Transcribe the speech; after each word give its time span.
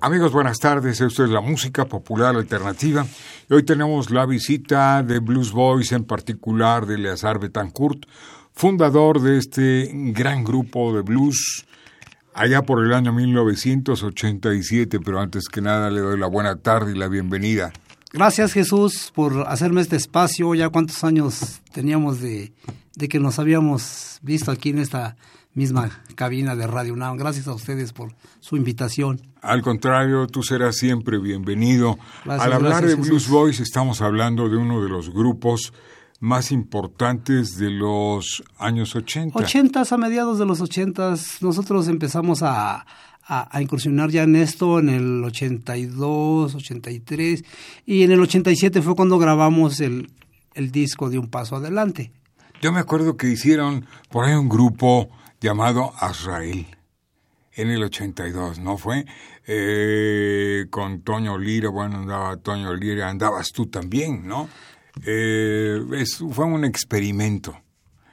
Amigos, 0.00 0.30
buenas 0.30 0.60
tardes. 0.60 1.00
Esto 1.00 1.24
es 1.24 1.30
la 1.30 1.40
música 1.40 1.86
popular 1.86 2.36
alternativa. 2.36 3.04
Y 3.50 3.54
hoy 3.54 3.64
tenemos 3.64 4.12
la 4.12 4.26
visita 4.26 5.02
de 5.02 5.18
Blues 5.18 5.50
Boys, 5.50 5.90
en 5.90 6.04
particular 6.04 6.86
de 6.86 6.94
Eleazar 6.94 7.40
Betancourt, 7.40 8.06
fundador 8.52 9.20
de 9.20 9.38
este 9.38 9.90
gran 9.92 10.44
grupo 10.44 10.94
de 10.94 11.02
blues 11.02 11.66
allá 12.32 12.62
por 12.62 12.86
el 12.86 12.94
año 12.94 13.12
1987. 13.12 15.00
Pero 15.00 15.18
antes 15.18 15.48
que 15.48 15.60
nada, 15.60 15.90
le 15.90 16.00
doy 16.00 16.16
la 16.16 16.28
buena 16.28 16.54
tarde 16.54 16.92
y 16.92 16.94
la 16.96 17.08
bienvenida. 17.08 17.72
Gracias, 18.12 18.52
Jesús, 18.52 19.10
por 19.12 19.48
hacerme 19.48 19.80
este 19.80 19.96
espacio. 19.96 20.54
Ya 20.54 20.68
cuántos 20.68 21.02
años 21.02 21.60
teníamos 21.72 22.20
de, 22.20 22.52
de 22.94 23.08
que 23.08 23.18
nos 23.18 23.40
habíamos 23.40 24.20
visto 24.22 24.52
aquí 24.52 24.68
en 24.68 24.78
esta 24.78 25.16
misma 25.54 26.02
cabina 26.14 26.54
de 26.56 26.66
Radio 26.66 26.92
UNAM. 26.92 27.16
Gracias 27.16 27.48
a 27.48 27.54
ustedes 27.54 27.92
por 27.92 28.14
su 28.40 28.56
invitación. 28.56 29.20
Al 29.42 29.62
contrario, 29.62 30.26
tú 30.26 30.42
serás 30.42 30.76
siempre 30.76 31.18
bienvenido. 31.18 31.98
Al 32.24 32.52
hablar 32.52 32.86
de 32.86 32.94
Blues 32.94 33.28
Boys 33.28 33.60
estamos 33.60 34.00
hablando 34.00 34.48
de 34.48 34.56
uno 34.56 34.82
de 34.82 34.88
los 34.88 35.10
grupos 35.10 35.72
más 36.20 36.50
importantes 36.50 37.56
de 37.58 37.70
los 37.70 38.42
años 38.58 38.94
80. 38.96 39.38
80 39.38 39.82
a 39.88 39.96
mediados 39.96 40.38
de 40.38 40.46
los 40.46 40.60
80 40.60 41.14
nosotros 41.40 41.86
empezamos 41.86 42.42
a, 42.42 42.84
a, 43.28 43.62
incursionar 43.62 44.10
ya 44.10 44.24
en 44.24 44.34
esto 44.34 44.78
en 44.78 44.88
el 44.88 45.24
82, 45.24 46.54
83 46.54 47.44
y 47.86 48.02
en 48.02 48.10
el 48.10 48.20
87 48.20 48.82
fue 48.82 48.96
cuando 48.96 49.18
grabamos 49.18 49.80
el, 49.80 50.10
el 50.54 50.72
disco 50.72 51.08
de 51.10 51.18
Un 51.18 51.28
Paso 51.28 51.56
Adelante. 51.56 52.10
Yo 52.60 52.72
me 52.72 52.80
acuerdo 52.80 53.16
que 53.16 53.28
hicieron 53.28 53.86
por 54.10 54.24
ahí 54.24 54.34
un 54.34 54.48
grupo 54.48 55.10
llamado 55.40 55.92
Azrael 55.98 56.66
en 57.52 57.70
el 57.70 57.82
82, 57.82 58.60
¿no 58.60 58.76
fue? 58.78 59.04
Eh, 59.46 60.66
con 60.70 61.02
Toño 61.02 61.38
Lira, 61.38 61.70
bueno, 61.70 61.98
andaba 61.98 62.36
Toño 62.36 62.74
Lira, 62.74 63.08
andabas 63.08 63.50
tú 63.52 63.66
también, 63.66 64.26
¿no? 64.26 64.48
Eh, 65.04 65.80
fue 66.30 66.44
un 66.44 66.64
experimento. 66.64 67.56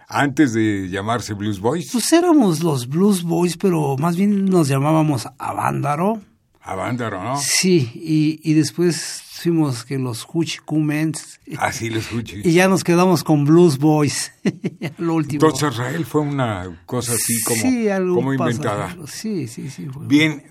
Antes 0.08 0.54
de 0.54 0.88
llamarse 0.90 1.34
Blues 1.34 1.59
Boys. 1.59 1.90
Pues 1.92 2.12
éramos 2.14 2.64
los 2.64 2.88
Blues 2.88 3.23
Boys, 3.23 3.58
pero 3.58 3.98
más 3.98 4.16
bien 4.16 4.45
nos 4.45 4.67
llamábamos 4.67 5.28
Avándaro. 5.38 6.22
Avándaro, 6.65 7.23
¿no? 7.23 7.37
Sí, 7.37 7.92
y, 7.93 8.39
y 8.43 8.53
después 8.55 9.21
fuimos 9.30 9.86
que 9.86 9.99
los 9.99 10.26
Huchi 10.27 10.58
Cumens. 10.65 11.39
Así 11.59 11.89
ah, 11.89 11.95
los 11.95 12.11
Huchi. 12.11 12.42
Y 12.43 12.53
ya 12.53 12.67
nos 12.67 12.83
quedamos 12.83 13.23
con 13.23 13.45
Blues 13.45 13.77
Boys, 13.77 14.33
lo 14.98 15.14
último. 15.14 15.45
Entonces 15.45 15.73
Israel 15.73 16.05
fue 16.05 16.21
una 16.21 16.81
cosa 16.87 17.14
así 17.14 17.43
como, 17.43 17.61
sí, 17.61 17.87
como 18.15 18.33
inventada. 18.33 18.98
Sí, 19.05 19.48
sí, 19.48 19.70
sí. 19.70 19.87
Bien, 20.02 20.43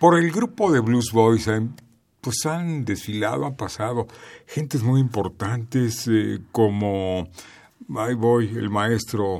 por 0.00 0.18
el 0.18 0.32
grupo 0.32 0.72
de 0.72 0.80
Blues 0.80 1.12
Boys, 1.12 1.46
eh, 1.46 1.60
pues 2.20 2.44
han 2.46 2.84
desfilado, 2.84 3.46
han 3.46 3.54
pasado 3.54 4.08
gentes 4.48 4.82
muy 4.82 5.00
importantes 5.00 6.08
eh, 6.08 6.40
como, 6.50 7.28
ahí 7.96 8.14
voy, 8.14 8.48
el 8.48 8.70
maestro 8.70 9.38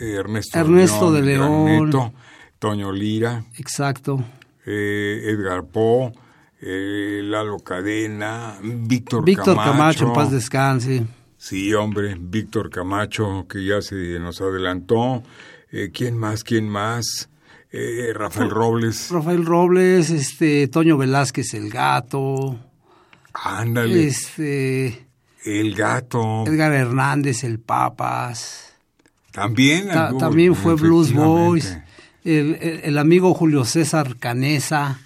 eh, 0.00 0.14
Ernesto, 0.20 0.58
Ernesto 0.58 1.12
de 1.12 1.20
León. 1.20 2.14
Toño 2.58 2.92
Lira. 2.92 3.44
Exacto. 3.56 4.22
Edgar 4.70 5.64
Poe 5.64 6.12
eh, 6.62 7.22
Lalo 7.24 7.58
Cadena, 7.58 8.58
Víctor, 8.62 9.24
Víctor 9.24 9.56
Camacho. 9.56 10.08
en 10.08 10.12
paz 10.12 10.30
descanse. 10.30 11.06
Sí, 11.38 11.72
hombre, 11.72 12.16
Víctor 12.20 12.68
Camacho, 12.68 13.46
que 13.48 13.64
ya 13.64 13.80
se 13.80 14.18
nos 14.18 14.40
adelantó. 14.42 15.22
Eh, 15.72 15.90
¿Quién 15.92 16.18
más? 16.18 16.44
¿Quién 16.44 16.68
más? 16.68 17.30
Eh, 17.72 18.12
Rafael 18.14 18.50
Robles. 18.50 19.10
Rafael 19.10 19.46
Robles, 19.46 20.10
este, 20.10 20.68
Toño 20.68 20.98
Velázquez, 20.98 21.54
el 21.54 21.70
gato. 21.70 22.58
Ándale. 23.32 24.08
Este. 24.08 25.06
El 25.44 25.74
gato. 25.74 26.44
Edgar 26.46 26.72
Hernández, 26.72 27.44
el 27.44 27.58
Papas. 27.58 28.74
También. 29.32 29.88
también 30.18 30.54
fue 30.54 30.74
Blues 30.74 31.14
Boys. 31.14 31.78
El, 32.24 32.56
el, 32.60 32.80
el, 32.84 32.98
amigo 32.98 33.32
Julio 33.34 33.64
César 33.64 34.16
Canesa 34.18 34.98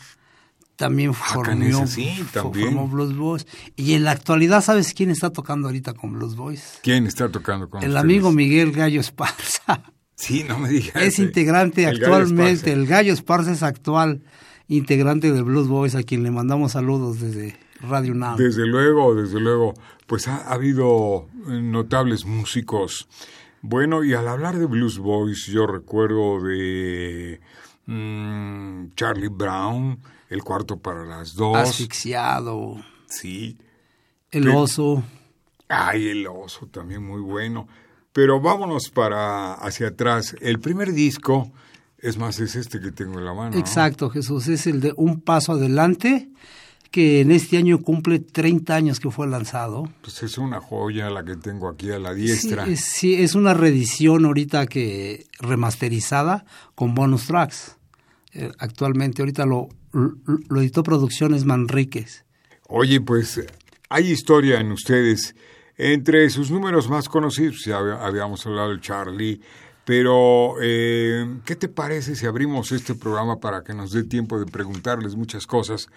también 0.77 1.11
ah, 1.11 1.15
formó, 1.15 1.87
sí, 1.87 2.25
también. 2.33 2.91
Blues 2.91 3.17
Boys. 3.17 3.47
Y 3.77 3.95
en 3.95 4.05
la 4.05 4.11
actualidad, 4.11 4.63
¿sabes 4.63 4.93
quién 4.95 5.11
está 5.11 5.31
tocando 5.31 5.69
ahorita 5.69 5.95
con 5.95 6.13
Blues 6.13 6.37
Boys? 6.37 6.81
¿Quién 6.83 7.07
está 7.07 7.29
tocando 7.29 7.71
con 7.71 7.83
El 7.83 7.97
amigo 7.97 8.33
Miguel 8.33 8.73
Gallo 8.73 9.01
Esparza. 9.01 9.83
Sí, 10.17 10.45
no 10.45 10.61
me 10.61 10.69
digas. 10.69 10.95
Es 10.95 11.19
integrante 11.19 11.89
actualmente, 11.89 12.73
el 12.73 12.87
Gallo 12.87 13.13
Esparza 13.13 13.51
es 13.51 13.65
actual 13.65 14.23
integrante 14.69 15.33
de 15.33 15.43
Blues 15.43 15.67
Boys, 15.67 15.97
a 15.97 16.05
quien 16.05 16.23
le 16.23 16.31
mandamos 16.31 16.73
saludos 16.73 17.21
desde 17.21 17.59
Radio 17.81 18.13
UNAM. 18.13 18.37
Desde 18.37 18.65
luego, 18.65 19.17
desde 19.17 19.41
luego. 19.41 19.75
Pues 20.07 20.29
ha, 20.29 20.37
habido 20.37 21.27
notables 21.47 22.27
músicos. 22.27 23.09
Bueno, 23.67 24.05
y 24.05 24.13
al 24.13 24.29
hablar 24.29 24.59
de 24.59 24.67
Blues 24.67 24.99
Boys, 24.99 25.47
yo 25.47 25.67
recuerdo 25.67 26.39
de 26.39 27.41
mm, 27.87 28.89
Charlie 28.95 29.29
Brown, 29.29 29.99
el 30.29 30.45
cuarto 30.45 30.77
para 30.77 31.07
las 31.07 31.35
dos. 31.35 31.57
Asfixiado. 31.57 32.77
Sí. 33.07 33.57
El 34.31 34.51
oso. 34.51 35.03
Ay, 35.67 36.09
el 36.09 36.27
oso 36.27 36.67
también 36.67 37.03
muy 37.07 37.23
bueno. 37.23 37.67
Pero 38.13 38.39
vámonos 38.39 38.91
para 38.91 39.55
hacia 39.55 39.89
atrás. 39.89 40.37
El 40.43 40.61
primer 40.61 40.93
disco, 40.93 41.51
es 41.97 42.19
más, 42.19 42.41
es 42.41 42.57
este 42.57 42.81
que 42.81 42.93
tengo 42.93 43.19
en 43.19 43.25
la 43.25 43.33
mano. 43.33 43.57
Exacto, 43.57 44.11
Jesús. 44.11 44.47
Es 44.49 44.67
el 44.67 44.83
de 44.83 44.93
Un 44.95 45.23
Paso 45.23 45.53
Adelante, 45.53 46.29
que 46.95 47.23
en 47.23 47.33
este 47.33 47.57
año 47.57 47.83
cumple 47.83 48.21
30 48.21 48.73
años 48.73 49.01
que 49.01 49.11
fue 49.11 49.27
lanzado. 49.27 49.91
Pues 50.03 50.23
es 50.23 50.39
una 50.39 50.61
joya 50.61 51.11
la 51.11 51.25
que 51.25 51.35
tengo 51.35 51.69
aquí 51.69 51.91
a 51.91 51.99
la 51.99 52.15
diestra. 52.15 52.67
Sí, 52.67 52.77
sí, 52.77 53.15
es 53.17 53.35
una 53.35 53.53
reedición 53.53 54.25
ahorita 54.25 54.69
que 54.69 55.27
remasterizada 55.41 56.45
con 56.77 56.95
bonus 56.95 57.27
tracks. 57.27 57.79
Eh, 58.33 58.53
actualmente, 58.61 59.23
ahorita 59.23 59.45
lo, 59.45 59.71
lo, 59.93 60.61
editó 60.61 60.85
Producciones 60.85 61.45
Manríquez. 61.45 62.27
Oye, 62.69 63.01
pues 63.01 63.45
hay 63.89 64.13
historia 64.13 64.61
en 64.61 64.71
ustedes. 64.71 65.35
Entre 65.77 66.31
sus 66.31 66.53
números 66.53 66.89
más 66.89 67.09
conocidos, 67.09 67.65
ya 67.65 67.79
habíamos 68.07 68.47
hablado 68.47 68.69
del 68.69 68.81
Charlie, 68.81 69.41
pero 69.85 70.55
eh, 70.63 71.41
¿qué 71.45 71.57
te 71.57 71.67
parece 71.67 72.15
si 72.15 72.25
abrimos 72.27 72.71
este 72.71 72.95
programa 72.95 73.41
para 73.41 73.65
que 73.65 73.75
nos 73.75 73.91
dé 73.91 74.05
tiempo 74.05 74.39
de 74.39 74.47
preguntarles 74.47 75.17
muchas 75.17 75.45
cosas 75.45 75.89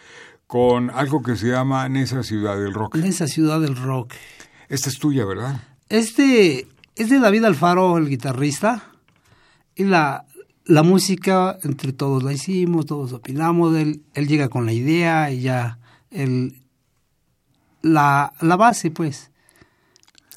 con 0.47 0.89
algo 0.89 1.21
que 1.21 1.35
se 1.35 1.49
llama 1.49 1.85
En 1.85 1.97
esa 1.97 2.23
ciudad 2.23 2.57
del 2.57 2.73
rock? 2.73 2.95
En 2.95 3.03
esa 3.03 3.27
ciudad 3.27 3.59
del 3.59 3.75
rock. 3.75 4.13
Esta 4.69 4.89
es 4.89 4.97
tuya, 4.97 5.25
¿verdad? 5.25 5.61
Este 5.89 6.67
es 6.95 7.09
de 7.09 7.19
David 7.19 7.45
Alfaro, 7.45 7.97
el 7.97 8.09
guitarrista, 8.09 8.91
y 9.75 9.83
la, 9.83 10.25
la 10.65 10.83
música 10.83 11.57
entre 11.63 11.93
todos 11.93 12.23
la 12.23 12.33
hicimos, 12.33 12.85
todos 12.85 13.13
opinamos, 13.13 13.75
él, 13.75 14.03
él 14.13 14.27
llega 14.27 14.49
con 14.49 14.65
la 14.65 14.73
idea 14.73 15.31
y 15.31 15.41
ya 15.41 15.79
él, 16.11 16.61
la, 17.81 18.33
la 18.41 18.55
base 18.55 18.89
pues. 18.89 19.31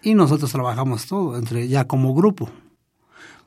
Y 0.03 0.15
nosotros 0.15 0.51
trabajamos 0.51 1.07
todo, 1.07 1.37
entre 1.37 1.69
ya 1.69 1.87
como 1.87 2.15
grupo. 2.15 2.51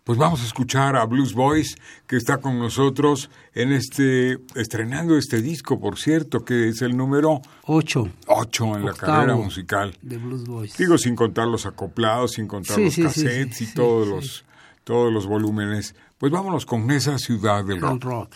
Pues 0.04 0.18
vamos 0.18 0.42
a 0.42 0.46
escuchar 0.46 0.98
a 0.98 1.06
Blues 1.06 1.34
Boys, 1.34 1.78
que 2.08 2.18
está 2.18 2.40
con 2.40 2.60
nosotros 2.60 3.30
en 3.54 3.72
este, 3.72 4.38
estrenando 4.56 5.18
este 5.18 5.42
disco, 5.42 5.80
por 5.80 5.98
cierto, 5.98 6.44
que 6.44 6.68
es 6.68 6.82
el 6.82 6.98
número 6.98 7.42
8. 7.68 8.10
8 8.28 8.78
en 8.78 8.86
la 8.86 8.94
carrera 8.94 9.36
musical. 9.36 9.98
De 10.02 10.18
Blues 10.18 10.44
Boys. 10.44 10.76
Digo, 10.78 10.98
sin 10.98 11.16
contar 11.16 11.48
los 11.48 11.66
acoplados, 11.66 12.34
sin 12.34 12.48
contar 12.48 12.80
los 12.80 12.94
sí, 12.94 13.04
cassettes 13.04 13.62
y 13.62 13.74
todos, 13.74 14.08
los, 14.08 14.46
todos 14.84 15.14
los 15.14 15.26
volúmenes. 15.26 15.96
Pues 16.18 16.34
vámonos 16.34 16.66
con 16.66 16.92
esa 16.92 17.18
ciudad 17.18 17.64
del 17.64 17.80
rock. 17.80 18.04
rock. 18.04 18.36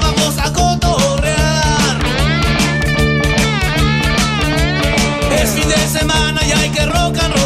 Vamos 0.00 0.38
a. 0.38 0.54
Es 5.42 5.50
fin 5.50 5.68
de 5.68 5.76
semana 5.88 6.40
y 6.46 6.52
hay 6.52 6.70
que 6.70 6.86
rock 6.86 7.18
and 7.18 7.34
roll. 7.36 7.43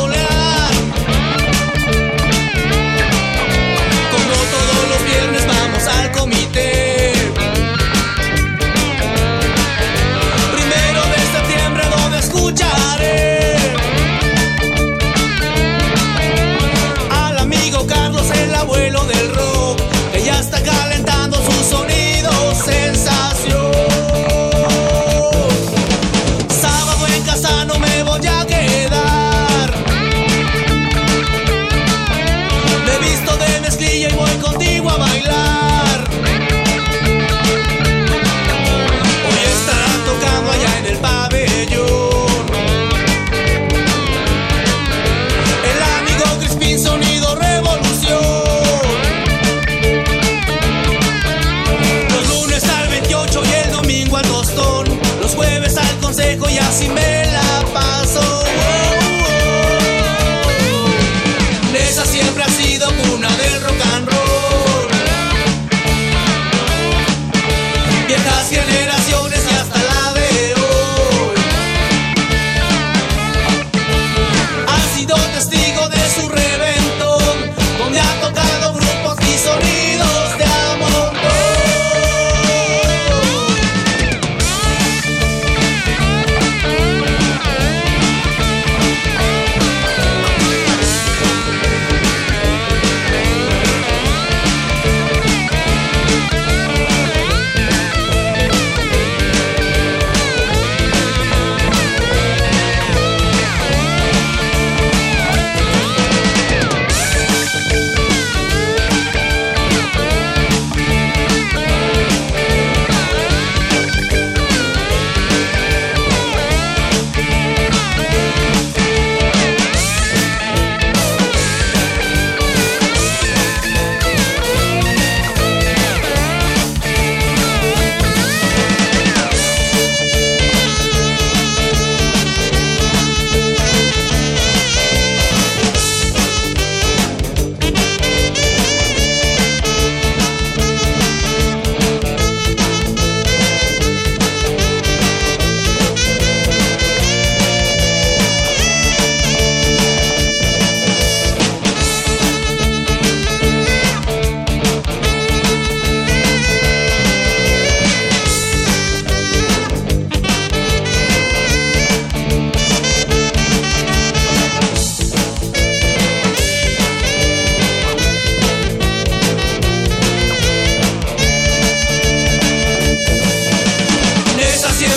una 63.07 63.38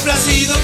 complacido 0.02 0.56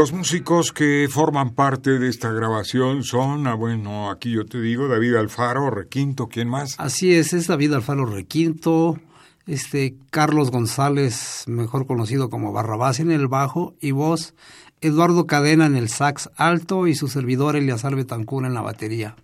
Los 0.00 0.14
músicos 0.14 0.72
que 0.72 1.08
forman 1.10 1.50
parte 1.50 1.98
de 1.98 2.08
esta 2.08 2.32
grabación 2.32 3.04
son, 3.04 3.46
ah, 3.46 3.52
bueno, 3.52 4.10
aquí 4.10 4.30
yo 4.30 4.46
te 4.46 4.58
digo, 4.58 4.88
David 4.88 5.16
Alfaro, 5.16 5.68
Requinto, 5.68 6.26
¿quién 6.28 6.48
más? 6.48 6.74
Así 6.78 7.12
es, 7.12 7.34
es 7.34 7.48
David 7.48 7.74
Alfaro 7.74 8.06
Requinto, 8.06 8.98
este 9.46 9.96
Carlos 10.08 10.50
González, 10.50 11.44
mejor 11.48 11.86
conocido 11.86 12.30
como 12.30 12.50
Barrabás 12.50 12.98
en 12.98 13.10
el 13.10 13.28
bajo, 13.28 13.74
y 13.78 13.90
voz 13.90 14.32
Eduardo 14.80 15.26
Cadena 15.26 15.66
en 15.66 15.76
el 15.76 15.90
sax 15.90 16.30
alto 16.34 16.86
y 16.86 16.94
su 16.94 17.08
servidor 17.08 17.54
Eliazar 17.54 17.94
Betancur 17.94 18.46
en 18.46 18.54
la 18.54 18.62
batería. 18.62 19.16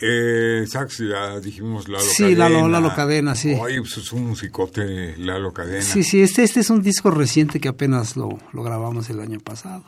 Eh, 0.00 0.64
sax, 0.68 0.98
ya 0.98 1.40
dijimos 1.40 1.88
Lalo 1.88 2.04
sí, 2.04 2.22
Cadena. 2.22 2.48
Lalo, 2.48 2.68
Lalo 2.68 2.94
Cadena, 2.94 3.34
sí. 3.34 3.50
Ay, 3.50 3.80
pues 3.80 3.96
es 3.96 4.12
un 4.12 4.26
musicote, 4.28 5.16
Lalo 5.18 5.52
Cadena. 5.52 5.82
Sí, 5.82 6.02
sí, 6.04 6.20
este, 6.22 6.44
este 6.44 6.60
es 6.60 6.70
un 6.70 6.82
disco 6.82 7.10
reciente 7.10 7.58
que 7.60 7.68
apenas 7.68 8.16
lo, 8.16 8.38
lo 8.52 8.62
grabamos 8.62 9.10
el 9.10 9.20
año 9.20 9.40
pasado. 9.40 9.84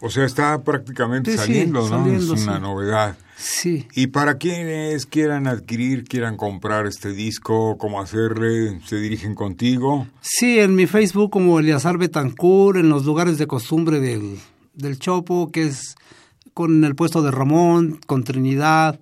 O 0.00 0.10
sea, 0.10 0.24
está 0.26 0.62
prácticamente 0.62 1.30
Sí, 1.32 1.38
sí, 1.38 1.44
saliendo, 1.44 1.80
¿no? 1.80 1.88
saliendo, 1.88 2.34
es 2.34 2.42
una 2.42 2.56
sí. 2.56 2.62
novedad. 2.62 3.16
Sí. 3.36 3.88
Y 3.94 4.08
para 4.08 4.36
quienes 4.36 5.06
quieran 5.06 5.46
adquirir, 5.46 6.04
quieran 6.04 6.36
comprar 6.36 6.86
este 6.86 7.10
disco, 7.12 7.78
¿cómo 7.78 8.00
hacerle? 8.00 8.80
¿Se 8.86 8.96
dirigen 8.96 9.34
contigo? 9.34 10.06
Sí, 10.20 10.58
en 10.60 10.74
mi 10.74 10.86
Facebook 10.86 11.30
como 11.30 11.58
Eliazar 11.58 11.96
Betancur, 11.96 12.76
en 12.76 12.90
los 12.90 13.04
lugares 13.06 13.38
de 13.38 13.46
costumbre 13.46 13.98
del, 13.98 14.38
del 14.74 14.98
Chopo, 14.98 15.50
que 15.50 15.64
es 15.64 15.96
con 16.52 16.84
el 16.84 16.94
puesto 16.94 17.22
de 17.22 17.30
Ramón, 17.30 17.98
con 18.06 18.22
Trinidad, 18.24 19.00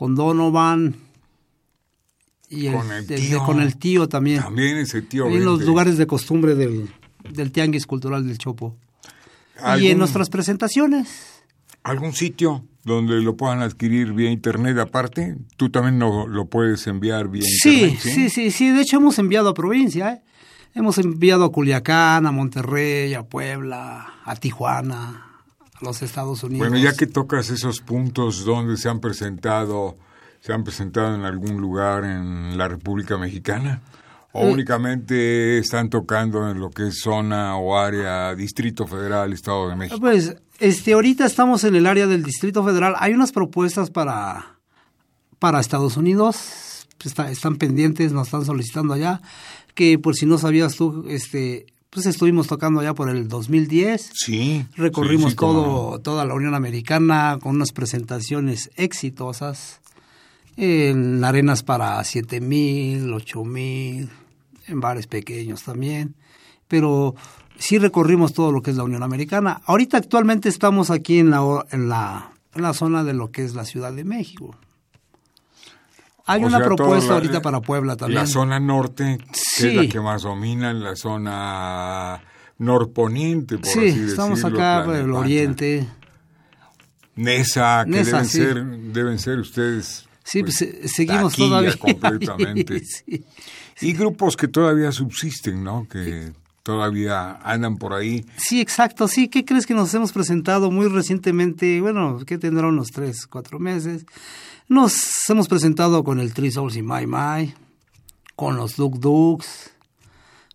con 0.00 0.14
Donovan 0.14 0.94
y 2.48 2.70
Con 2.72 2.90
el 2.90 3.06
de- 3.06 3.16
tío. 3.16 3.44
con 3.44 3.60
el 3.60 3.76
tío 3.76 4.08
también. 4.08 4.40
También 4.42 4.78
ese 4.78 5.02
tío. 5.02 5.26
Ahí 5.26 5.34
en 5.36 5.44
los 5.44 5.60
lugares 5.60 5.98
de 5.98 6.06
costumbre 6.06 6.54
del, 6.54 6.88
del 7.30 7.52
Tianguis 7.52 7.86
Cultural 7.86 8.26
del 8.26 8.38
Chopo. 8.38 8.78
Y 9.56 9.62
¿Algún- 9.62 9.86
en 9.90 9.98
nuestras 9.98 10.30
presentaciones. 10.30 11.42
¿Algún 11.82 12.14
sitio 12.14 12.64
donde 12.82 13.20
lo 13.20 13.36
puedan 13.36 13.60
adquirir 13.60 14.14
vía 14.14 14.30
internet 14.30 14.78
aparte? 14.78 15.36
Tú 15.58 15.68
también 15.68 15.98
lo, 15.98 16.26
lo 16.26 16.46
puedes 16.46 16.86
enviar 16.86 17.28
vía 17.28 17.42
Sí, 17.44 17.82
internet. 17.82 18.00
sí, 18.00 18.30
sí, 18.30 18.50
sí. 18.50 18.70
De 18.70 18.80
hecho, 18.80 18.96
hemos 18.96 19.18
enviado 19.18 19.50
a 19.50 19.54
provincia. 19.54 20.14
¿eh? 20.14 20.22
Hemos 20.74 20.96
enviado 20.96 21.44
a 21.44 21.52
Culiacán, 21.52 22.24
a 22.26 22.32
Monterrey, 22.32 23.12
a 23.12 23.22
Puebla, 23.24 24.14
a 24.24 24.36
Tijuana, 24.36 25.29
los 25.82 26.02
Estados 26.02 26.42
Unidos. 26.42 26.68
Bueno, 26.68 26.82
ya 26.82 26.94
que 26.94 27.06
tocas 27.06 27.50
esos 27.50 27.80
puntos 27.80 28.44
donde 28.44 28.76
se 28.76 28.88
han 28.88 29.00
presentado, 29.00 29.96
¿se 30.40 30.52
han 30.52 30.64
presentado 30.64 31.14
en 31.14 31.24
algún 31.24 31.60
lugar 31.60 32.04
en 32.04 32.56
la 32.58 32.68
República 32.68 33.16
Mexicana? 33.18 33.82
¿O 34.32 34.46
Eh. 34.46 34.52
únicamente 34.52 35.58
están 35.58 35.90
tocando 35.90 36.48
en 36.50 36.60
lo 36.60 36.70
que 36.70 36.86
es 36.88 37.00
zona 37.00 37.56
o 37.56 37.76
área, 37.76 38.34
Distrito 38.36 38.86
Federal, 38.86 39.32
Estado 39.32 39.68
de 39.68 39.76
México? 39.76 39.98
Pues, 40.00 40.36
este, 40.60 40.92
ahorita 40.92 41.26
estamos 41.26 41.64
en 41.64 41.74
el 41.74 41.86
área 41.86 42.06
del 42.06 42.22
Distrito 42.22 42.62
Federal. 42.64 42.94
Hay 42.98 43.12
unas 43.12 43.32
propuestas 43.32 43.90
para, 43.90 44.56
para 45.40 45.58
Estados 45.58 45.96
Unidos. 45.96 46.86
Está- 47.04 47.30
están 47.30 47.56
pendientes, 47.56 48.12
nos 48.12 48.28
están 48.28 48.44
solicitando 48.44 48.94
allá. 48.94 49.20
Que 49.74 49.98
por 49.98 50.14
si 50.14 50.26
no 50.26 50.36
sabías 50.38 50.76
tú, 50.76 51.06
este, 51.08 51.66
pues 51.90 52.06
estuvimos 52.06 52.46
tocando 52.46 52.80
allá 52.80 52.94
por 52.94 53.10
el 53.10 53.28
2010. 53.28 54.10
Sí. 54.14 54.64
Recorrimos 54.76 55.24
sí, 55.24 55.30
sí, 55.30 55.36
cómo 55.36 55.52
todo, 55.52 55.98
toda 55.98 56.24
la 56.24 56.34
Unión 56.34 56.54
Americana 56.54 57.38
con 57.42 57.56
unas 57.56 57.72
presentaciones 57.72 58.70
exitosas 58.76 59.80
en 60.56 61.22
arenas 61.24 61.62
para 61.62 62.02
siete 62.04 62.40
mil, 62.40 63.12
ocho 63.12 63.44
mil, 63.44 64.08
en 64.66 64.80
bares 64.80 65.06
pequeños 65.06 65.64
también. 65.64 66.14
Pero 66.68 67.16
sí 67.58 67.78
recorrimos 67.78 68.32
todo 68.32 68.52
lo 68.52 68.62
que 68.62 68.70
es 68.70 68.76
la 68.76 68.84
Unión 68.84 69.02
Americana. 69.02 69.60
Ahorita 69.64 69.96
actualmente 69.96 70.48
estamos 70.48 70.90
aquí 70.90 71.18
en 71.18 71.30
la, 71.30 71.66
en 71.72 71.88
la, 71.88 72.32
en 72.54 72.62
la 72.62 72.72
zona 72.72 73.02
de 73.02 73.14
lo 73.14 73.32
que 73.32 73.44
es 73.44 73.54
la 73.54 73.64
Ciudad 73.64 73.92
de 73.92 74.04
México. 74.04 74.54
Hay 76.30 76.44
O 76.44 76.46
una 76.46 76.58
sea, 76.58 76.66
propuesta 76.66 77.08
la- 77.10 77.14
ahorita 77.16 77.42
para 77.42 77.60
Puebla 77.60 77.96
también. 77.96 78.20
La 78.20 78.26
zona 78.26 78.60
norte, 78.60 79.18
que 79.18 79.28
Sí. 79.34 79.66
es 79.68 79.74
la 79.74 79.86
que 79.88 80.00
más 80.00 80.22
domina, 80.22 80.72
la 80.72 80.94
zona 80.94 82.20
norponiente, 82.58 83.58
por 83.58 83.66
sí, 83.66 83.78
así 83.88 84.00
estamos 84.02 84.38
decirlo, 84.38 84.58
acá 84.62 84.84
por 84.84 84.94
el 84.96 85.10
oriente. 85.12 85.88
Nesa, 87.16 87.84
que 87.84 87.90
Nesa, 87.90 88.10
deben, 88.18 88.24
sí. 88.26 88.38
ser, 88.38 88.64
deben 88.92 89.18
ser 89.18 89.38
ustedes. 89.38 90.06
Sí, 90.24 90.42
pues, 90.42 90.62
eh, 90.62 90.82
seguimos 90.88 91.34
todavía. 91.34 91.74
completamente. 91.78 92.80
Sí. 92.84 93.24
Y 93.80 93.92
grupos 93.94 94.36
que 94.36 94.48
todavía 94.48 94.92
subsisten, 94.92 95.64
¿no? 95.64 95.86
Que 95.90 96.32
todavía 96.62 97.38
andan 97.42 97.76
por 97.76 97.92
ahí. 97.92 98.24
Sí, 98.36 98.60
exacto. 98.60 99.08
Sí, 99.08 99.28
¿qué 99.28 99.44
crees 99.44 99.66
que 99.66 99.74
nos 99.74 99.92
hemos 99.94 100.12
presentado 100.12 100.70
muy 100.70 100.88
recientemente? 100.88 101.80
Bueno, 101.80 102.18
que 102.26 102.38
tendrá 102.38 102.68
unos 102.68 102.88
tres, 102.88 103.26
cuatro 103.26 103.58
meses. 103.58 104.04
Nos 104.68 104.94
hemos 105.28 105.48
presentado 105.48 106.04
con 106.04 106.20
el 106.20 106.32
Three 106.32 106.50
Souls 106.50 106.76
y 106.76 106.82
My 106.82 107.06
My, 107.06 107.54
con 108.36 108.56
los 108.56 108.76
Duk 108.76 108.98
Duks, 108.98 109.70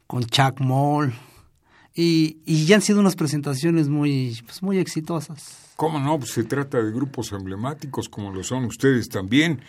con 0.08 0.24
Chuck 0.26 0.60
Moll. 0.60 1.14
Y, 1.94 2.38
y 2.46 2.66
ya 2.66 2.76
han 2.76 2.82
sido 2.82 3.00
unas 3.00 3.16
presentaciones 3.16 3.88
muy, 3.88 4.42
pues, 4.46 4.62
muy 4.62 4.80
exitosas. 4.80 5.74
¿Cómo 5.76 6.00
no? 6.00 6.18
Pues 6.18 6.32
se 6.32 6.44
trata 6.44 6.82
de 6.82 6.92
grupos 6.92 7.32
emblemáticos 7.32 8.10
como 8.10 8.32
lo 8.32 8.44
son 8.44 8.66
ustedes 8.66 9.10
también. 9.10 9.62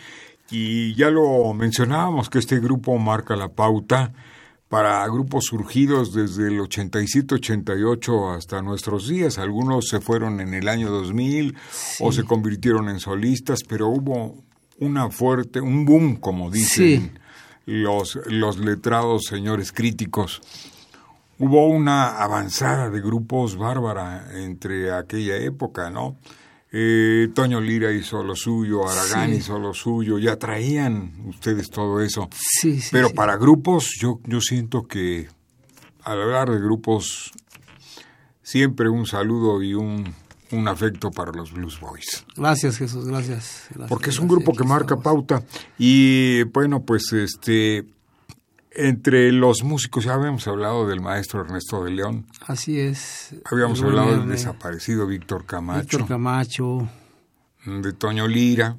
Y 0.49 0.93
ya 0.95 1.09
lo 1.09 1.53
mencionábamos 1.53 2.29
que 2.29 2.39
este 2.39 2.59
grupo 2.59 2.97
marca 2.97 3.35
la 3.35 3.49
pauta 3.49 4.13
para 4.69 5.05
grupos 5.07 5.45
surgidos 5.45 6.13
desde 6.13 6.47
el 6.47 6.59
87-88 6.59 8.35
hasta 8.35 8.61
nuestros 8.61 9.07
días. 9.07 9.37
Algunos 9.37 9.87
se 9.87 10.01
fueron 10.01 10.41
en 10.41 10.53
el 10.53 10.67
año 10.67 10.89
2000 10.89 11.55
o 12.01 12.11
se 12.11 12.23
convirtieron 12.23 12.89
en 12.89 12.99
solistas, 12.99 13.63
pero 13.67 13.87
hubo 13.87 14.43
una 14.79 15.09
fuerte, 15.09 15.61
un 15.61 15.85
boom, 15.85 16.17
como 16.17 16.51
dicen 16.51 17.19
los, 17.65 18.19
los 18.27 18.57
letrados 18.57 19.23
señores 19.25 19.71
críticos. 19.71 20.41
Hubo 21.39 21.67
una 21.67 22.17
avanzada 22.17 22.89
de 22.89 22.99
grupos 22.99 23.55
bárbara 23.57 24.27
entre 24.33 24.91
aquella 24.91 25.37
época, 25.37 25.89
¿no? 25.89 26.17
Eh, 26.71 27.29
Toño 27.33 27.61
Lira 27.61 27.91
hizo 27.93 28.23
lo 28.23 28.35
suyo, 28.35 28.87
Aragán 28.87 29.29
Sí. 29.31 29.37
hizo 29.37 29.57
lo 29.57 29.73
suyo, 29.73 30.19
ya 30.19 30.35
traían 30.37 31.13
ustedes 31.27 31.69
todo 31.69 32.01
eso. 32.01 32.29
Sí, 32.35 32.81
sí. 32.81 32.89
Pero 32.91 33.11
para 33.11 33.37
grupos, 33.37 33.91
yo, 34.01 34.19
yo 34.25 34.41
siento 34.41 34.85
que 34.85 35.27
al 36.03 36.21
hablar 36.21 36.49
de 36.51 36.59
grupos, 36.59 37.31
siempre 38.41 38.89
un 38.89 39.05
saludo 39.05 39.61
y 39.63 39.73
un, 39.73 40.13
un 40.51 40.67
afecto 40.67 41.11
para 41.11 41.31
los 41.31 41.51
Blues 41.53 41.79
Boys. 41.79 42.25
Gracias, 42.35 42.77
Jesús, 42.77 43.05
gracias. 43.05 43.67
gracias, 43.69 43.89
Porque 43.89 44.09
es 44.09 44.19
un 44.19 44.27
gracias, 44.27 44.45
grupo 44.45 44.57
que 44.57 44.63
marca 44.67 44.97
pauta. 44.97 45.43
Y 45.77 46.43
bueno, 46.43 46.83
pues 46.83 47.11
este 47.13 47.85
entre 48.77 49.31
los 49.31 49.63
músicos 49.63 50.05
ya 50.05 50.13
habíamos 50.13 50.47
hablado 50.47 50.87
del 50.87 51.01
maestro 51.01 51.41
Ernesto 51.41 51.83
de 51.83 51.91
León, 51.91 52.27
Así 52.45 52.79
es. 52.79 53.35
habíamos 53.45 53.81
hablado 53.81 54.11
del 54.17 54.29
desaparecido 54.29 55.07
Víctor 55.07 55.45
Camacho, 55.45 55.81
Víctor 55.81 56.07
Camacho, 56.07 56.89
de 57.65 57.93
Toño 57.93 58.27
Lira. 58.27 58.77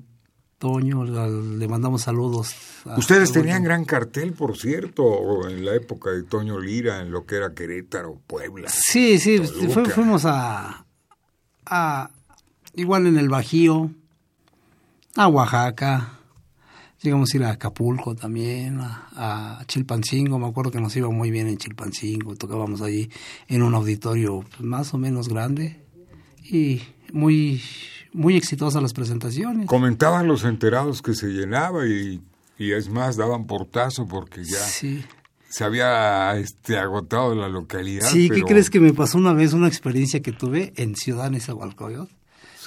Toño, 0.58 1.04
le 1.04 1.68
mandamos 1.68 2.02
saludos. 2.02 2.52
Ustedes 2.96 3.30
tenían 3.30 3.62
gran 3.62 3.84
cartel, 3.84 4.32
por 4.32 4.56
cierto, 4.56 5.48
en 5.48 5.64
la 5.64 5.74
época 5.76 6.10
de 6.10 6.24
Toño 6.24 6.58
Lira, 6.58 7.00
en 7.00 7.12
lo 7.12 7.24
que 7.26 7.36
era 7.36 7.54
Querétaro, 7.54 8.20
Puebla. 8.26 8.68
Sí, 8.68 9.18
sí, 9.20 9.38
fuimos 9.94 10.24
a, 10.24 10.84
a. 11.64 12.10
Igual 12.74 13.06
en 13.06 13.18
el 13.18 13.28
Bajío, 13.28 13.90
a 15.14 15.28
Oaxaca. 15.28 16.17
Llegamos 17.00 17.32
a 17.32 17.36
ir 17.36 17.44
a 17.44 17.50
Acapulco 17.52 18.16
también, 18.16 18.80
a, 18.80 19.58
a 19.60 19.64
Chilpancingo. 19.66 20.38
Me 20.38 20.48
acuerdo 20.48 20.72
que 20.72 20.80
nos 20.80 20.96
iba 20.96 21.08
muy 21.10 21.30
bien 21.30 21.46
en 21.46 21.56
Chilpancingo. 21.56 22.34
Tocábamos 22.34 22.82
allí 22.82 23.08
en 23.46 23.62
un 23.62 23.74
auditorio 23.74 24.40
pues, 24.48 24.60
más 24.62 24.92
o 24.94 24.98
menos 24.98 25.28
grande. 25.28 25.80
Y 26.50 26.82
muy, 27.12 27.62
muy 28.12 28.36
exitosas 28.36 28.82
las 28.82 28.92
presentaciones. 28.94 29.66
Comentaban 29.66 30.26
los 30.26 30.44
enterados 30.44 31.00
que 31.02 31.14
se 31.14 31.28
llenaba 31.28 31.86
y, 31.86 32.20
y 32.58 32.72
es 32.72 32.88
más, 32.88 33.16
daban 33.16 33.46
portazo 33.46 34.06
porque 34.08 34.42
ya 34.44 34.58
Sí. 34.58 35.04
se 35.48 35.62
había 35.62 36.36
este, 36.36 36.78
agotado 36.78 37.34
la 37.36 37.48
localidad. 37.48 38.08
Sí, 38.10 38.28
¿qué 38.28 38.34
pero- 38.36 38.46
crees 38.46 38.70
que 38.70 38.80
me 38.80 38.92
pasó 38.92 39.18
una 39.18 39.32
vez 39.34 39.52
una 39.52 39.68
experiencia 39.68 40.20
que 40.20 40.32
tuve 40.32 40.72
en 40.76 40.96
Ciudad 40.96 41.30
Nezahualcóyotl? 41.30 42.12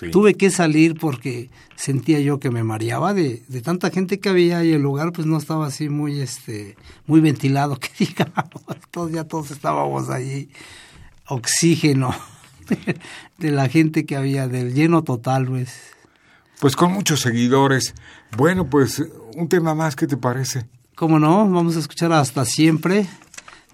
Sí. 0.01 0.09
Tuve 0.09 0.33
que 0.33 0.49
salir 0.49 0.99
porque 0.99 1.51
sentía 1.75 2.19
yo 2.19 2.39
que 2.39 2.49
me 2.49 2.63
mareaba 2.63 3.13
de, 3.13 3.43
de 3.47 3.61
tanta 3.61 3.91
gente 3.91 4.19
que 4.19 4.29
había 4.29 4.63
y 4.63 4.73
el 4.73 4.81
lugar 4.81 5.11
pues 5.13 5.27
no 5.27 5.37
estaba 5.37 5.67
así 5.67 5.89
muy 5.89 6.19
este 6.19 6.75
muy 7.05 7.21
ventilado 7.21 7.75
que 7.79 7.89
digamos. 7.99 8.45
Todos 8.89 9.11
ya 9.11 9.25
todos 9.25 9.51
estábamos 9.51 10.09
allí 10.09 10.49
oxígeno 11.27 12.15
de 13.37 13.51
la 13.51 13.69
gente 13.69 14.05
que 14.07 14.15
había 14.15 14.47
del 14.47 14.73
lleno 14.73 15.03
total 15.03 15.45
pues. 15.45 15.71
Pues 16.59 16.75
con 16.75 16.91
muchos 16.91 17.21
seguidores. 17.21 17.93
Bueno, 18.37 18.69
pues 18.69 19.03
un 19.35 19.49
tema 19.49 19.75
más, 19.75 19.95
¿qué 19.95 20.07
te 20.07 20.17
parece? 20.17 20.65
¿Cómo 20.95 21.19
no? 21.19 21.49
Vamos 21.49 21.75
a 21.75 21.79
escuchar 21.79 22.11
hasta 22.13 22.45
siempre, 22.45 23.07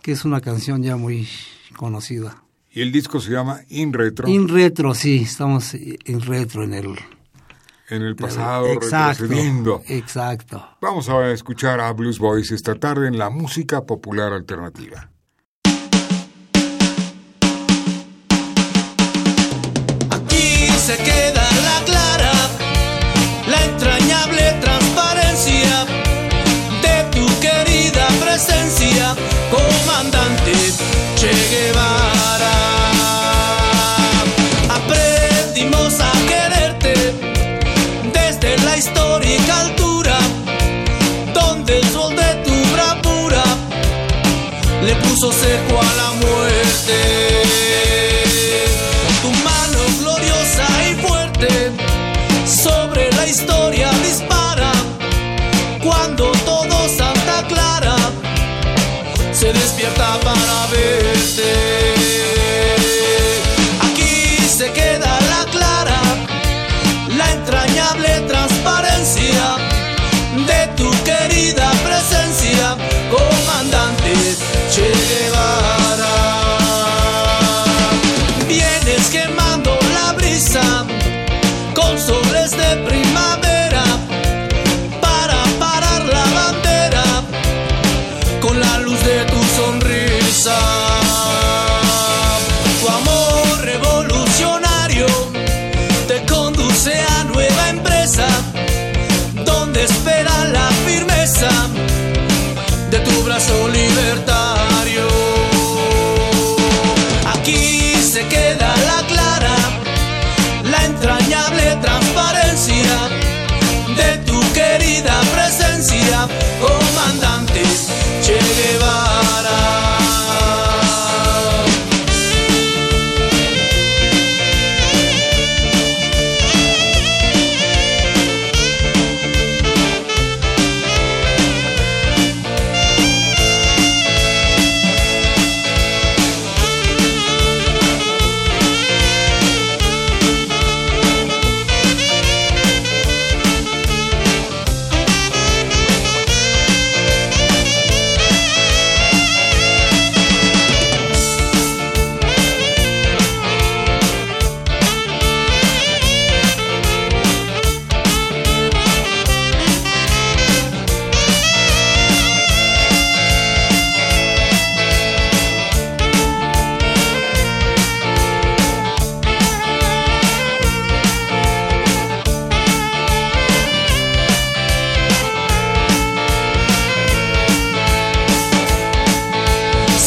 que 0.02 0.14
es 0.14 0.24
una 0.24 0.40
canción 0.40 0.84
ya 0.84 0.96
muy 0.96 1.28
conocida. 1.76 2.42
Y 2.78 2.82
el 2.82 2.92
disco 2.92 3.20
se 3.20 3.32
llama 3.32 3.62
In 3.70 3.92
Retro. 3.92 4.28
In 4.30 4.48
Retro, 4.48 4.94
sí, 4.94 5.24
estamos 5.24 5.74
en 5.74 6.22
retro 6.22 6.64
en 6.64 6.76
el... 6.76 6.96
En 7.90 8.04
el 8.04 8.16
pasado, 8.16 8.68
exacto, 8.68 9.24
retrocediendo. 9.24 9.82
Exacto. 9.88 10.64
Vamos 10.80 11.10
a 11.10 11.32
escuchar 11.32 11.82
a 11.82 11.92
Blues 11.94 12.20
Boys 12.20 12.52
esta 12.52 12.76
tarde 12.76 13.08
en 13.08 13.18
la 13.18 13.32
música 13.32 13.84
popular 13.84 14.32
alternativa. 14.32 15.10
Aquí 20.12 20.68
se 20.78 20.98
queda 20.98 21.50
la 21.64 21.84
clara, 21.84 22.32
la 23.50 23.66
entrañable 23.66 24.54
transparencia 24.62 25.86
de 26.84 27.10
tu 27.10 27.26
querida 27.42 28.08
presencia, 28.24 29.16
comandante 29.50 30.52
Che 31.16 31.32
Guevara. 31.50 32.17
Puso 45.20 45.32
a 45.82 45.96
la 45.96 46.12
muerte. 46.12 47.37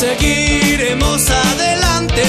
Seguiremos 0.00 1.28
adelante, 1.28 2.22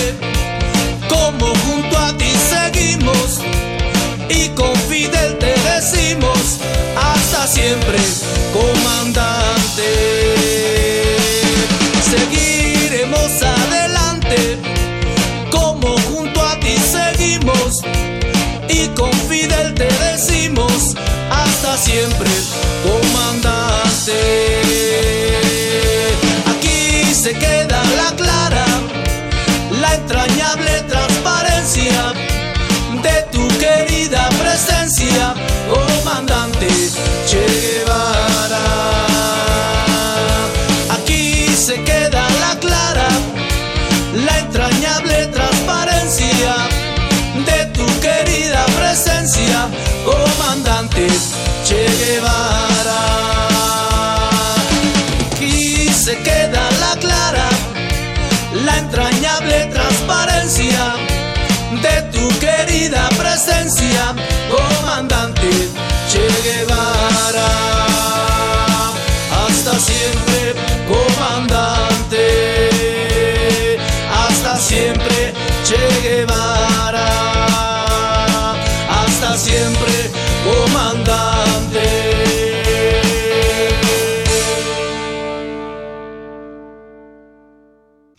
como 1.08 1.56
junto 1.56 1.98
a 1.98 2.18
ti 2.18 2.30
seguimos, 2.50 3.40
y 4.28 4.50
con 4.50 4.76
Fidel 4.90 5.38
te 5.38 5.54
decimos, 5.72 6.60
hasta 6.98 7.48
siempre, 7.48 7.98
comandante. 8.52 9.88
Seguiremos 12.12 13.42
adelante, 13.42 14.58
como 15.50 15.98
junto 16.10 16.46
a 16.46 16.60
ti 16.60 16.76
seguimos, 16.78 17.86
y 18.68 18.90
con 18.90 19.14
Fidel 19.30 19.74
te 19.76 19.88
decimos, 19.88 20.98
hasta 21.32 21.78
siempre, 21.78 22.32
comandante. 22.84 24.61
Se 27.32 27.40
queda 27.40 27.91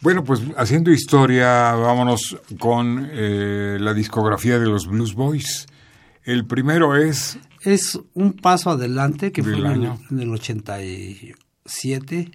Bueno, 0.03 0.25
pues 0.25 0.43
haciendo 0.57 0.91
historia, 0.91 1.75
vámonos 1.75 2.37
con 2.59 3.09
eh, 3.13 3.79
la 3.81 3.95
discografía 3.95 4.59
de 4.59 4.67
los 4.67 4.89
Blues 4.89 5.15
Boys. 5.15 5.69
El 6.25 6.45
primero 6.45 6.97
es 6.97 7.39
Es 7.61 8.01
un 8.15 8.33
paso 8.33 8.71
adelante 8.71 9.31
que 9.31 9.45
fue 9.45 9.53
en 9.53 9.59
el, 9.59 9.67
año. 9.67 10.01
en 10.11 10.19
el 10.19 10.31
87. 10.31 12.33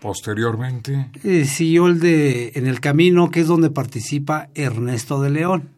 posteriormente. 0.00 1.10
Eh, 1.22 1.44
siguió 1.44 1.88
el 1.88 2.00
de 2.00 2.52
En 2.54 2.66
el 2.66 2.80
Camino, 2.80 3.30
que 3.30 3.40
es 3.40 3.46
donde 3.46 3.68
participa 3.68 4.48
Ernesto 4.54 5.20
de 5.20 5.28
León. 5.28 5.68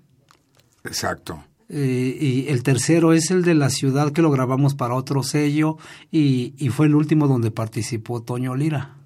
Exacto. 0.84 1.42
Eh, 1.68 2.18
y 2.20 2.48
el 2.50 2.62
tercero 2.62 3.14
es 3.14 3.32
el 3.32 3.42
de 3.42 3.54
la 3.54 3.68
ciudad 3.68 4.12
que 4.12 4.22
lo 4.22 4.30
grabamos 4.30 4.76
para 4.76 4.94
otro 4.94 5.24
sello 5.24 5.76
y, 6.12 6.54
y 6.56 6.68
fue 6.68 6.86
el 6.86 6.94
último 6.94 7.26
donde 7.26 7.50
participó 7.50 8.22
Toño 8.22 8.54
Lira. 8.54 9.01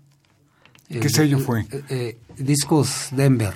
¿Qué 0.88 0.98
El- 0.98 1.10
sello 1.10 1.38
fue? 1.38 1.62
eh, 1.70 1.82
eh, 1.88 2.18
Discos 2.38 3.08
Denver. 3.12 3.54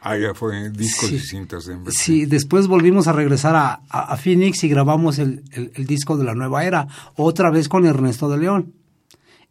Ah, 0.00 0.16
ya 0.16 0.32
fue 0.32 0.70
discos 0.70 1.10
y 1.10 1.18
cintas 1.18 1.64
de 1.64 1.74
Denver. 1.74 1.92
Sí, 1.92 2.24
después 2.26 2.68
volvimos 2.68 3.08
a 3.08 3.12
regresar 3.12 3.56
a, 3.56 3.80
a, 3.88 4.16
Phoenix 4.16 4.62
y 4.62 4.68
grabamos 4.68 5.18
el, 5.18 5.42
el, 5.52 5.86
disco 5.86 6.16
de 6.16 6.24
la 6.24 6.34
nueva 6.34 6.64
era, 6.64 6.86
otra 7.16 7.50
vez 7.50 7.68
con 7.68 7.84
Ernesto 7.84 8.28
de 8.28 8.38
León. 8.38 8.74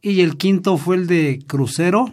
Y 0.01 0.21
el 0.21 0.37
quinto 0.37 0.77
fue 0.77 0.95
el 0.95 1.07
de 1.07 1.43
Crucero. 1.45 2.09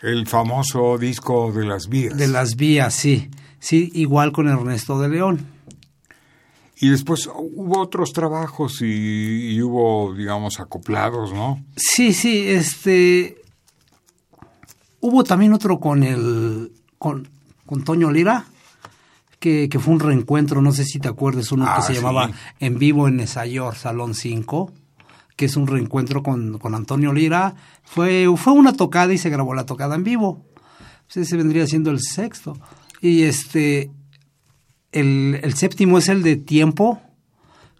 El 0.00 0.26
famoso 0.26 0.96
disco 0.98 1.52
de 1.52 1.66
las 1.66 1.88
vías. 1.88 2.16
De 2.16 2.26
las 2.26 2.56
vías, 2.56 2.94
sí. 2.94 3.28
Sí, 3.60 3.90
igual 3.94 4.32
con 4.32 4.48
Ernesto 4.48 4.98
de 4.98 5.08
León. 5.10 5.46
Y 6.80 6.88
después 6.88 7.28
hubo 7.32 7.80
otros 7.80 8.12
trabajos 8.12 8.80
y, 8.80 9.52
y 9.54 9.62
hubo, 9.62 10.14
digamos, 10.14 10.58
acoplados, 10.58 11.32
¿no? 11.32 11.62
Sí, 11.76 12.12
sí, 12.14 12.48
este... 12.48 13.41
Hubo 15.02 15.22
también 15.22 15.52
otro 15.52 15.78
con 15.78 16.02
el... 16.02 16.72
con 16.98 17.28
con 17.72 17.84
Toño 17.84 18.10
Lira, 18.10 18.44
que, 19.38 19.68
fue 19.80 19.94
un 19.94 20.00
reencuentro, 20.00 20.60
no 20.60 20.72
sé 20.72 20.84
si 20.84 20.98
te 20.98 21.08
acuerdas, 21.08 21.50
uno 21.52 21.64
que 21.64 21.70
ah, 21.74 21.80
se 21.80 21.94
llamaba 21.94 22.30
En 22.60 22.78
Vivo 22.78 23.08
en 23.08 23.18
Esayor, 23.18 23.74
Salón 23.76 24.14
5, 24.14 24.70
que 25.36 25.46
es 25.46 25.56
un 25.56 25.66
reencuentro 25.66 26.22
con, 26.22 26.60
Antonio 26.74 27.12
Lira. 27.14 27.54
Fue, 27.82 28.28
fue 28.36 28.52
una 28.52 28.74
tocada 28.74 29.12
y 29.12 29.18
se 29.18 29.30
grabó 29.30 29.54
la 29.54 29.66
tocada 29.66 29.94
en 29.94 30.04
vivo. 30.04 30.44
ese 31.12 31.36
vendría 31.36 31.66
siendo 31.66 31.90
el 31.90 32.00
sexto. 32.00 32.56
Y 33.00 33.22
este, 33.22 33.90
el, 34.92 35.54
séptimo 35.56 35.98
es 35.98 36.08
el 36.08 36.22
de 36.22 36.36
Tiempo, 36.36 37.00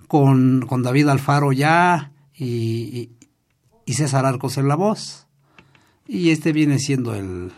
con, 0.09 0.65
con 0.67 0.83
David 0.83 1.09
Alfaro 1.09 1.53
ya 1.53 2.13
y, 2.35 3.11
y, 3.85 3.93
César 3.93 4.25
Arcos 4.27 4.57
en 4.57 4.69
la 4.69 4.75
voz. 4.75 5.27
Y 6.13 6.29
este 6.29 6.53
viene 6.53 6.79
siendo 6.79 7.15
el, 7.15 7.53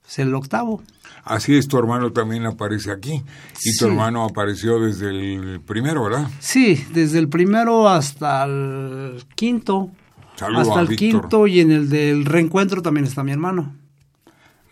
pues, 0.00 0.18
el 0.18 0.34
octavo. 0.34 0.82
Así 1.22 1.54
es, 1.54 1.68
tu 1.68 1.78
hermano 1.78 2.10
también 2.10 2.44
aparece 2.46 2.90
aquí. 2.90 3.22
Y 3.64 3.76
tu 3.76 3.86
hermano 3.86 4.24
apareció 4.24 4.80
desde 4.80 5.10
el 5.10 5.60
primero, 5.60 6.02
¿verdad? 6.02 6.28
Sí, 6.40 6.84
desde 6.92 7.20
el 7.20 7.28
primero 7.28 7.88
hasta 7.88 8.42
el 8.42 9.22
quinto. 9.36 9.92
hasta 10.40 10.80
el 10.80 10.96
quinto 10.96 11.46
y 11.46 11.60
en 11.60 11.70
el 11.70 11.88
del 11.88 12.24
reencuentro 12.24 12.82
también 12.82 13.06
está 13.06 13.22
mi 13.22 13.30
hermano. 13.30 13.72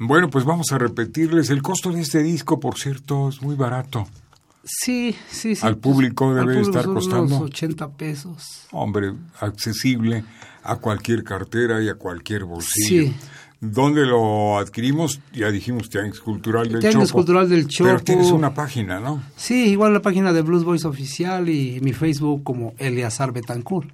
Bueno, 0.01 0.29
pues 0.29 0.45
vamos 0.45 0.73
a 0.73 0.79
repetirles. 0.79 1.51
El 1.51 1.63
costo 1.63 1.93
de 1.93 2.01
este 2.01 2.25
disco, 2.25 2.59
por 2.59 2.79
cierto, 2.79 3.29
es 3.29 3.41
muy 3.43 3.55
barato. 3.55 4.09
Sí, 4.65 5.15
sí, 5.31 5.55
sí. 5.55 5.65
Al 5.65 5.77
público 5.77 6.35
debe 6.35 6.61
estar 6.61 6.85
costando. 6.85 7.39
80 7.43 7.91
pesos. 7.91 8.67
Hombre, 8.73 9.13
accesible 9.39 10.25
a 10.63 10.77
cualquier 10.77 11.25
cartera 11.25 11.83
y 11.83 11.89
a 11.89 11.95
cualquier 11.95 12.45
bolsillo. 12.45 13.13
Sí. 13.13 13.15
¿Dónde 13.61 14.07
lo 14.07 14.59
adquirimos? 14.59 15.21
Ya 15.35 15.51
dijimos, 15.51 15.91
Tianguis 15.91 16.21
Cultural 16.21 16.67
del 16.71 16.81
Tianguis 16.81 17.13
Cultural 17.13 17.47
del 17.47 17.69
Chopo. 17.69 17.91
Pero 17.91 18.03
tienes 18.03 18.31
una 18.31 18.55
página, 18.55 19.01
¿no? 19.01 19.23
Sí, 19.37 19.69
igual 19.69 19.93
la 19.93 20.01
página 20.01 20.33
de 20.33 20.41
Blues 20.41 20.65
Boys 20.65 20.87
Oficial 20.87 21.51
y 21.51 21.79
mi 21.83 21.93
Facebook 21.93 22.43
como 22.43 22.73
Eliazar 22.79 23.33
Betancourt. 23.33 23.91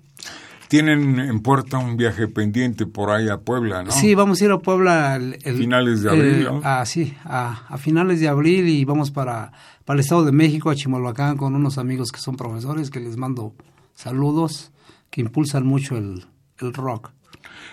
Tienen 0.69 1.19
en 1.19 1.41
puerta 1.41 1.79
un 1.79 1.97
viaje 1.97 2.29
pendiente 2.29 2.87
por 2.87 3.11
ahí 3.11 3.29
a 3.29 3.39
Puebla, 3.39 3.83
¿no? 3.83 3.91
Sí, 3.91 4.15
vamos 4.15 4.41
a 4.41 4.45
ir 4.45 4.51
a 4.53 4.59
Puebla. 4.59 5.17
El, 5.17 5.57
finales 5.57 6.03
de 6.03 6.11
abril, 6.11 6.45
¿no? 6.45 6.61
Ah, 6.63 6.85
sí, 6.87 7.15
a, 7.25 7.77
finales 7.79 8.21
de 8.21 8.29
abril 8.29 8.69
y 8.69 8.85
vamos 8.85 9.11
para, 9.11 9.51
para 9.85 9.97
el 9.97 10.01
Estado 10.01 10.25
de 10.25 10.33
México, 10.33 10.71
a 10.71 10.77
Chimalhuacán, 10.77 11.37
con 11.37 11.57
unos 11.57 11.79
amigos 11.79 12.13
que 12.13 12.21
son 12.21 12.37
profesores, 12.37 12.91
que 12.91 13.01
les 13.01 13.17
mando 13.17 13.53
saludos, 13.95 14.71
que 15.11 15.21
impulsan 15.21 15.67
mucho 15.67 15.97
el, 15.97 16.27
el 16.61 16.73
rock. 16.73 17.11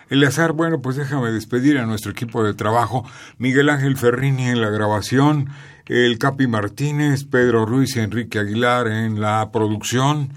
Eleazar, 0.10 0.54
bueno, 0.54 0.82
pues 0.82 0.96
déjame 0.96 1.32
despedir 1.32 1.78
a 1.78 1.86
nuestro 1.86 2.12
equipo 2.12 2.44
de 2.44 2.54
trabajo. 2.54 3.06
Miguel 3.38 3.70
Ángel 3.70 3.98
Ferrini 3.98 4.48
en 4.48 4.62
la 4.62 4.70
grabación, 4.70 5.50
el 5.88 6.18
Capi 6.20 6.48
Martínez, 6.48 7.26
Pedro 7.26 7.66
Ruiz 7.66 7.96
y 7.96 8.02
Enrique 8.02 8.40
Aguilar 8.40 8.88
en 8.88 9.20
la 9.20 9.50
producción. 9.52 10.32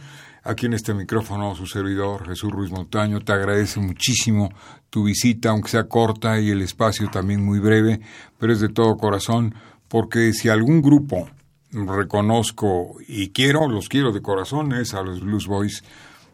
Aquí 0.44 0.66
en 0.66 0.74
este 0.74 0.94
micrófono 0.94 1.56
su 1.56 1.66
servidor 1.66 2.28
Jesús 2.28 2.52
Ruiz 2.52 2.70
Montaño 2.70 3.20
te 3.20 3.32
agradece 3.32 3.80
muchísimo 3.80 4.52
tu 4.90 5.04
visita, 5.04 5.50
aunque 5.50 5.70
sea 5.70 5.88
corta 5.88 6.40
y 6.40 6.50
el 6.50 6.62
espacio 6.62 7.10
también 7.10 7.44
muy 7.44 7.58
breve, 7.58 8.00
pero 8.38 8.52
es 8.52 8.60
de 8.60 8.68
todo 8.68 8.96
corazón, 8.96 9.54
porque 9.88 10.32
si 10.32 10.48
algún 10.48 10.82
grupo 10.82 11.28
reconozco 11.72 12.94
y 13.08 13.30
quiero, 13.30 13.68
los 13.68 13.88
quiero 13.88 14.12
de 14.12 14.22
corazón, 14.22 14.72
es 14.72 14.94
a 14.94 15.02
los 15.02 15.20
Blues 15.20 15.46
Boys, 15.48 15.82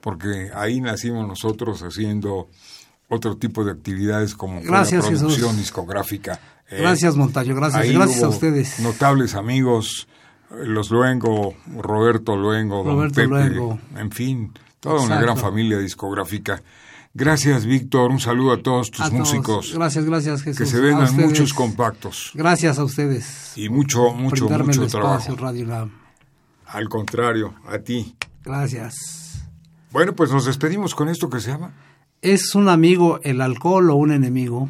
porque 0.02 0.50
ahí 0.54 0.80
nacimos 0.80 1.26
nosotros 1.26 1.82
haciendo 1.82 2.48
otro 3.08 3.36
tipo 3.36 3.64
de 3.64 3.72
actividades 3.72 4.34
como 4.34 4.60
la 4.60 4.84
producción 4.84 5.56
discográfica. 5.56 6.40
Eh, 6.68 6.78
gracias, 6.80 7.16
Montaño, 7.16 7.54
gracias, 7.54 7.90
gracias 7.92 8.22
a 8.22 8.28
ustedes. 8.28 8.80
Notables 8.80 9.34
amigos, 9.34 10.08
los 10.50 10.90
Luengo, 10.90 11.54
Roberto 11.76 12.36
Luengo, 12.36 12.82
Roberto 12.82 13.20
Don 13.20 13.30
Pepe, 13.30 13.54
Luengo. 13.54 13.78
en 13.96 14.10
fin, 14.10 14.52
toda 14.80 15.02
una 15.02 15.20
gran 15.20 15.36
familia 15.36 15.78
discográfica. 15.78 16.62
Gracias, 17.14 17.66
Víctor. 17.66 18.10
Un 18.10 18.20
saludo 18.20 18.52
a 18.52 18.62
todos 18.62 18.90
tus 18.90 19.12
músicos. 19.12 19.74
Gracias, 19.74 20.04
gracias, 20.06 20.42
Jesús. 20.42 20.58
Que 20.58 20.66
se 20.66 20.80
vendan 20.80 21.14
muchos 21.14 21.52
compactos. 21.52 22.32
Gracias 22.34 22.78
a 22.78 22.84
ustedes. 22.84 23.52
Y 23.54 23.68
mucho, 23.68 24.14
mucho, 24.14 24.48
mucho 24.48 24.86
trabajo. 24.86 25.36
Radio 25.36 25.90
Al 26.66 26.88
contrario, 26.88 27.54
a 27.68 27.78
ti. 27.78 28.16
Gracias. 28.42 29.31
Bueno, 29.92 30.14
pues 30.14 30.30
nos 30.30 30.46
despedimos 30.46 30.94
con 30.94 31.08
esto 31.08 31.28
que 31.28 31.40
se 31.40 31.50
llama 31.50 31.72
¿Es 32.22 32.54
un 32.54 32.68
amigo 32.68 33.20
el 33.24 33.40
alcohol 33.40 33.90
o 33.90 33.96
un 33.96 34.12
enemigo? 34.12 34.68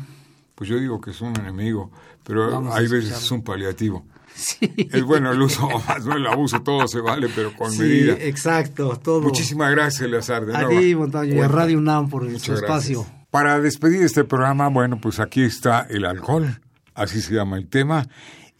Pues 0.55 0.69
yo 0.69 0.79
digo 0.79 1.01
que 1.01 1.11
es 1.11 1.21
un 1.21 1.37
enemigo, 1.39 1.91
pero 2.25 2.73
hay 2.73 2.89
veces 2.89 3.13
es 3.13 3.31
un 3.31 3.43
paliativo. 3.43 4.05
Sí. 4.35 4.73
Es 4.91 5.03
bueno 5.03 5.31
el 5.31 5.43
uso, 5.43 5.69
más 5.89 6.07
no 6.07 6.17
el 6.17 6.27
abuso, 6.27 6.63
todo 6.63 6.89
se 6.89 7.01
vale, 7.01 7.29
pero 7.35 7.55
con 7.55 7.71
sí, 7.71 7.83
medida. 7.83 8.15
exacto, 8.15 8.99
todo. 9.03 9.21
Muchísimas 9.21 9.71
gracias, 9.71 10.03
Eleazar. 10.03 10.47
De 10.47 10.57
a 10.57 10.67
ti, 10.67 10.95
Montaño, 10.95 11.35
y 11.35 11.39
a 11.41 11.49
Radio 11.49 11.79
UNAM 11.79 12.09
por 12.09 12.39
su 12.41 12.55
espacio. 12.55 13.07
Para 13.31 13.61
despedir 13.61 14.03
este 14.03 14.25
programa, 14.25 14.69
bueno, 14.69 14.99
pues 15.01 15.21
aquí 15.21 15.43
está 15.43 15.87
el 15.91 16.07
alcohol, 16.07 16.61
así 16.95 17.21
se 17.21 17.35
llama 17.35 17.59
el 17.59 17.69
tema, 17.69 18.09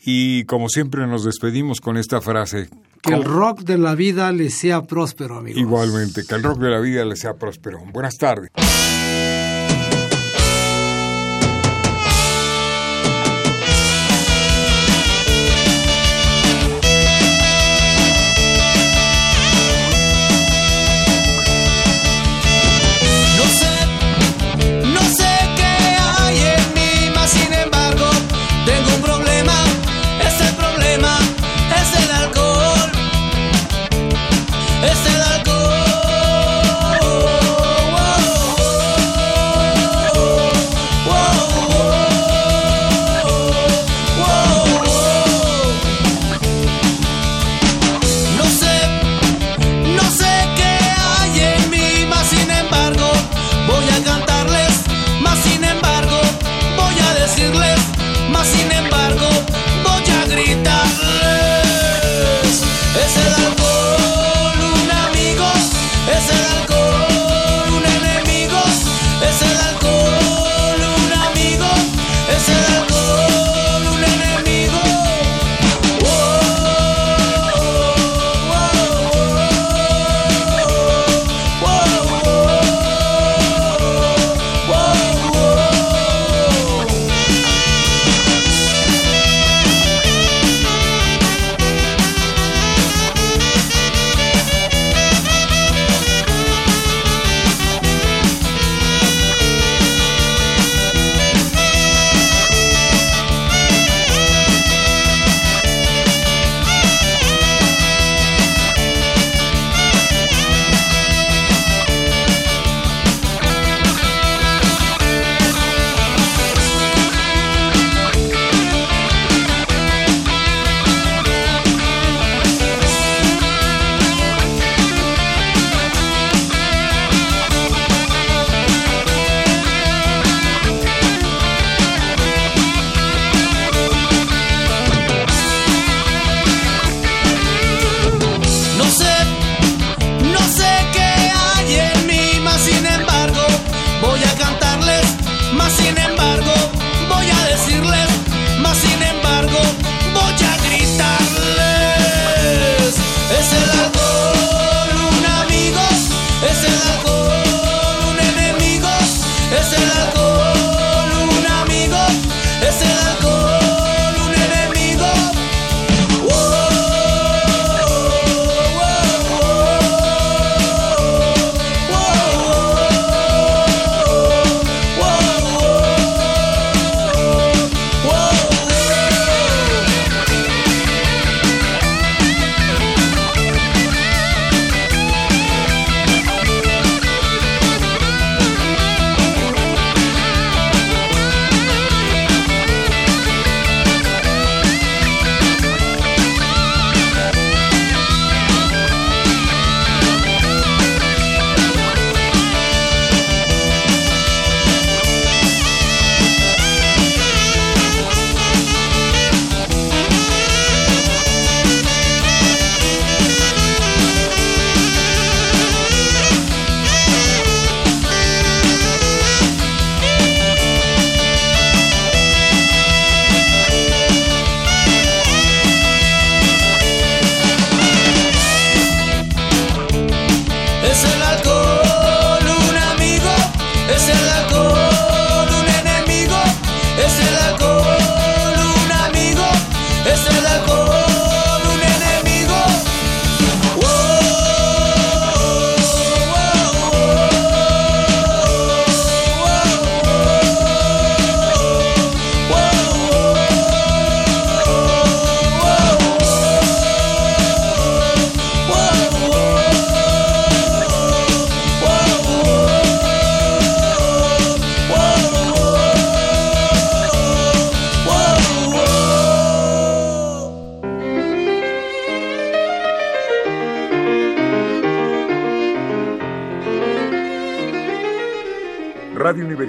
y 0.05 0.44
como 0.44 0.68
siempre 0.68 1.07
nos 1.07 1.25
despedimos 1.25 1.81
con 1.81 1.96
esta 1.96 2.20
frase 2.20 2.68
que 3.02 3.12
el 3.14 3.24
rock 3.24 3.62
de 3.62 3.78
la 3.78 3.94
vida 3.94 4.30
le 4.32 4.48
sea 4.48 4.82
próspero, 4.82 5.38
amigos. 5.38 5.60
Igualmente, 5.60 6.24
que 6.24 6.34
el 6.36 6.42
rock 6.42 6.58
de 6.60 6.70
la 6.70 6.78
vida 6.78 7.04
le 7.04 7.16
sea 7.16 7.34
próspero. 7.34 7.80
Buenas 7.92 8.16
tardes. 8.16 8.50